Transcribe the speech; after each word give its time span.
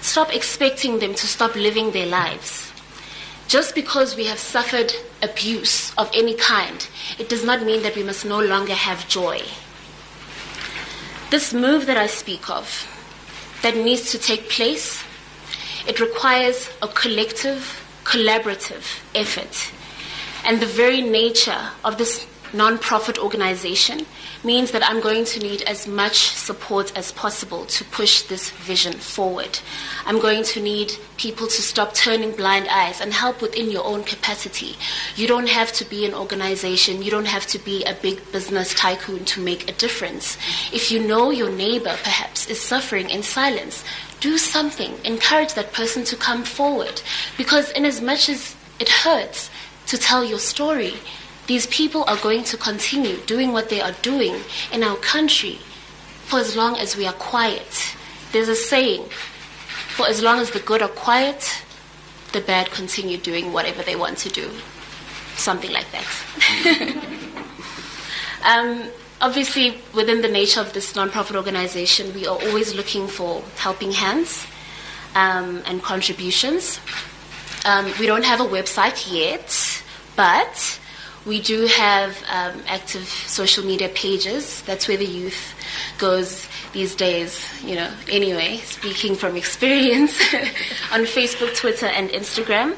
Stop 0.00 0.34
expecting 0.34 0.98
them 0.98 1.14
to 1.14 1.26
stop 1.26 1.54
living 1.54 1.90
their 1.90 2.06
lives. 2.06 2.72
Just 3.48 3.74
because 3.74 4.16
we 4.16 4.26
have 4.26 4.38
suffered 4.38 4.92
abuse 5.22 5.92
of 5.98 6.10
any 6.14 6.34
kind, 6.34 6.86
it 7.18 7.28
does 7.28 7.44
not 7.44 7.64
mean 7.64 7.82
that 7.82 7.96
we 7.96 8.02
must 8.02 8.24
no 8.24 8.40
longer 8.40 8.74
have 8.74 9.08
joy. 9.08 9.42
This 11.30 11.52
move 11.52 11.86
that 11.86 11.96
I 11.96 12.06
speak 12.06 12.48
of, 12.48 12.86
that 13.62 13.76
needs 13.76 14.10
to 14.12 14.18
take 14.18 14.48
place, 14.48 15.02
it 15.86 16.00
requires 16.00 16.70
a 16.82 16.88
collective, 16.88 17.84
collaborative 18.04 19.00
effort. 19.14 19.72
And 20.44 20.60
the 20.60 20.66
very 20.66 21.00
nature 21.02 21.70
of 21.84 21.98
this 21.98 22.26
non-profit 22.52 23.18
organization 23.18 24.06
means 24.42 24.70
that 24.70 24.82
I'm 24.88 25.00
going 25.00 25.24
to 25.26 25.40
need 25.40 25.62
as 25.62 25.86
much 25.86 26.28
support 26.28 26.96
as 26.96 27.12
possible 27.12 27.64
to 27.66 27.84
push 27.84 28.22
this 28.22 28.50
vision 28.50 28.94
forward. 28.94 29.60
I'm 30.06 30.20
going 30.20 30.42
to 30.44 30.60
need 30.60 30.92
people 31.16 31.46
to 31.46 31.62
stop 31.62 31.94
turning 31.94 32.32
blind 32.32 32.68
eyes 32.68 33.00
and 33.00 33.12
help 33.12 33.42
within 33.42 33.70
your 33.70 33.84
own 33.84 34.04
capacity. 34.04 34.76
You 35.16 35.26
don't 35.26 35.48
have 35.48 35.72
to 35.72 35.84
be 35.84 36.04
an 36.04 36.14
organization, 36.14 37.02
you 37.02 37.10
don't 37.10 37.26
have 37.26 37.46
to 37.48 37.58
be 37.58 37.84
a 37.84 37.94
big 37.94 38.20
business 38.32 38.74
tycoon 38.74 39.24
to 39.26 39.40
make 39.40 39.68
a 39.68 39.74
difference. 39.74 40.36
If 40.72 40.90
you 40.90 41.06
know 41.06 41.30
your 41.30 41.50
neighbor 41.50 41.96
perhaps 42.02 42.48
is 42.48 42.60
suffering 42.60 43.10
in 43.10 43.22
silence, 43.22 43.84
do 44.20 44.36
something. 44.36 44.94
Encourage 45.04 45.54
that 45.54 45.72
person 45.72 46.04
to 46.04 46.16
come 46.16 46.44
forward. 46.44 47.02
Because 47.36 47.70
in 47.72 47.84
as 47.84 48.00
much 48.00 48.28
as 48.28 48.54
it 48.78 48.88
hurts 48.88 49.50
to 49.86 49.98
tell 49.98 50.24
your 50.24 50.38
story, 50.38 50.94
these 51.46 51.66
people 51.66 52.04
are 52.06 52.16
going 52.18 52.44
to 52.44 52.56
continue 52.56 53.16
doing 53.26 53.52
what 53.52 53.68
they 53.68 53.80
are 53.80 53.94
doing 54.02 54.36
in 54.72 54.82
our 54.82 54.96
country 54.96 55.58
for 56.24 56.38
as 56.38 56.56
long 56.56 56.76
as 56.76 56.96
we 56.96 57.06
are 57.06 57.12
quiet. 57.12 57.96
There's 58.32 58.48
a 58.48 58.54
saying 58.54 59.04
for 59.96 60.06
as 60.06 60.22
long 60.22 60.38
as 60.38 60.50
the 60.52 60.60
good 60.60 60.80
are 60.82 60.88
quiet, 60.88 61.62
the 62.32 62.40
bad 62.40 62.70
continue 62.70 63.18
doing 63.18 63.52
whatever 63.52 63.82
they 63.82 63.96
want 63.96 64.18
to 64.18 64.28
do. 64.28 64.48
Something 65.36 65.72
like 65.72 65.86
that. 65.90 66.06
um, 68.44 68.88
obviously, 69.20 69.80
within 69.92 70.22
the 70.22 70.28
nature 70.28 70.60
of 70.60 70.72
this 70.72 70.92
nonprofit 70.92 71.36
organization, 71.36 72.14
we 72.14 72.26
are 72.26 72.38
always 72.40 72.74
looking 72.74 73.08
for 73.08 73.42
helping 73.56 73.92
hands 73.92 74.46
um, 75.14 75.62
and 75.66 75.82
contributions. 75.82 76.80
Um, 77.64 77.92
we 77.98 78.06
don't 78.06 78.24
have 78.24 78.40
a 78.40 78.46
website 78.46 79.12
yet, 79.12 79.82
but 80.16 80.79
we 81.26 81.40
do 81.40 81.66
have 81.66 82.16
um, 82.30 82.62
active 82.66 83.06
social 83.06 83.64
media 83.64 83.88
pages. 83.90 84.62
That's 84.62 84.88
where 84.88 84.96
the 84.96 85.06
youth 85.06 85.54
goes 85.98 86.46
these 86.72 86.94
days, 86.94 87.44
you 87.62 87.74
know, 87.74 87.92
anyway, 88.08 88.56
speaking 88.58 89.14
from 89.14 89.36
experience, 89.44 90.18
on 90.92 91.00
Facebook, 91.04 91.56
Twitter, 91.56 91.86
and 91.86 92.08
Instagram. 92.10 92.76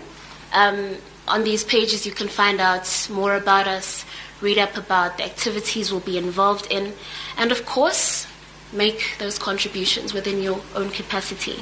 Um, 0.52 0.96
on 1.28 1.44
these 1.44 1.62
pages, 1.64 2.04
you 2.04 2.12
can 2.12 2.28
find 2.28 2.60
out 2.60 3.08
more 3.10 3.36
about 3.36 3.68
us, 3.68 4.04
read 4.40 4.58
up 4.58 4.76
about 4.76 5.18
the 5.18 5.24
activities 5.24 5.92
we'll 5.92 6.00
be 6.00 6.18
involved 6.18 6.66
in, 6.70 6.92
and 7.36 7.52
of 7.52 7.64
course, 7.64 8.26
make 8.72 9.14
those 9.18 9.38
contributions 9.38 10.12
within 10.12 10.42
your 10.42 10.60
own 10.74 10.90
capacity. 10.90 11.60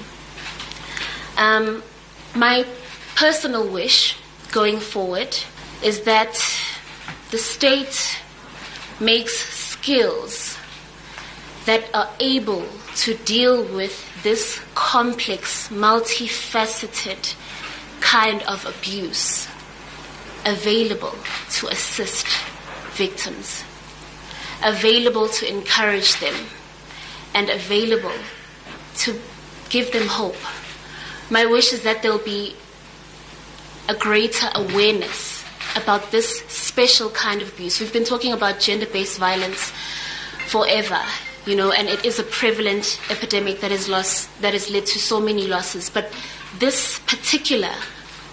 Um, 1.36 1.82
my 2.34 2.64
personal 3.16 3.68
wish 3.68 4.16
going 4.50 4.78
forward 4.80 5.36
is 5.82 6.02
that 6.02 6.36
the 7.30 7.38
state 7.38 8.20
makes 8.98 9.34
skills 9.34 10.58
that 11.66 11.88
are 11.94 12.10
able 12.18 12.66
to 12.96 13.14
deal 13.18 13.62
with 13.62 14.22
this 14.22 14.60
complex, 14.74 15.68
multifaceted 15.68 17.34
kind 18.00 18.42
of 18.42 18.66
abuse 18.66 19.46
available 20.44 21.14
to 21.50 21.68
assist 21.68 22.26
victims, 22.92 23.62
available 24.64 25.28
to 25.28 25.48
encourage 25.48 26.18
them, 26.18 26.34
and 27.34 27.48
available 27.48 28.18
to 28.96 29.18
give 29.68 29.92
them 29.92 30.08
hope. 30.08 30.36
My 31.30 31.46
wish 31.46 31.72
is 31.72 31.82
that 31.82 32.02
there'll 32.02 32.18
be 32.18 32.56
a 33.88 33.94
greater 33.94 34.48
awareness 34.54 35.39
about 35.76 36.10
this 36.10 36.40
special 36.48 37.10
kind 37.10 37.42
of 37.42 37.52
abuse. 37.52 37.80
We've 37.80 37.92
been 37.92 38.04
talking 38.04 38.32
about 38.32 38.60
gender 38.60 38.86
based 38.86 39.18
violence 39.18 39.72
forever, 40.46 41.00
you 41.46 41.54
know, 41.56 41.72
and 41.72 41.88
it 41.88 42.04
is 42.04 42.18
a 42.18 42.24
prevalent 42.24 43.00
epidemic 43.10 43.60
that 43.60 43.70
has 43.70 43.88
lost 43.88 44.28
that 44.40 44.52
has 44.52 44.70
led 44.70 44.86
to 44.86 44.98
so 44.98 45.20
many 45.20 45.46
losses. 45.46 45.90
But 45.90 46.12
this 46.58 46.98
particular 47.00 47.74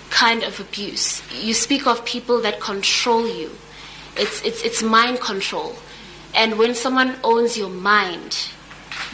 kind 0.10 0.44
of 0.44 0.60
abuse, 0.60 1.22
you 1.34 1.54
speak 1.54 1.86
of 1.88 2.04
people 2.06 2.42
that 2.42 2.60
control 2.60 3.28
you. 3.28 3.52
It's 4.16 4.44
it's 4.44 4.64
it's 4.64 4.82
mind 4.82 5.20
control. 5.20 5.76
And 6.36 6.58
when 6.58 6.76
someone 6.76 7.16
owns 7.24 7.58
your 7.58 7.70
mind, 7.70 8.50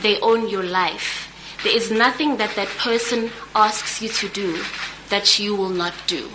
they 0.02 0.20
own 0.22 0.50
your 0.50 0.64
life. 0.64 1.30
There 1.64 1.76
is 1.76 1.92
nothing 1.92 2.38
that 2.38 2.56
that 2.56 2.68
person 2.78 3.32
asks 3.56 4.02
you 4.02 4.10
to 4.10 4.28
do 4.30 4.62
that 5.10 5.40
you 5.40 5.56
will 5.56 5.70
not 5.70 5.94
do. 6.08 6.30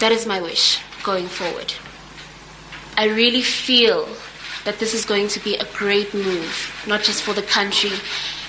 That 0.00 0.12
is 0.12 0.26
my 0.26 0.40
wish 0.40 0.80
going 1.02 1.26
forward. 1.26 1.74
I 2.96 3.06
really 3.06 3.42
feel 3.42 4.08
that 4.64 4.78
this 4.78 4.94
is 4.94 5.04
going 5.04 5.28
to 5.28 5.40
be 5.40 5.56
a 5.56 5.64
great 5.72 6.14
move, 6.14 6.84
not 6.86 7.02
just 7.02 7.22
for 7.22 7.32
the 7.32 7.42
country. 7.42 7.90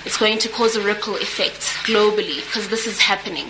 It's 0.04 0.16
going 0.16 0.38
to 0.38 0.48
cause 0.48 0.76
a 0.76 0.80
ripple 0.80 1.16
effect 1.16 1.60
globally 1.86 2.44
because 2.46 2.68
this 2.68 2.86
is 2.86 3.00
happening. 3.00 3.46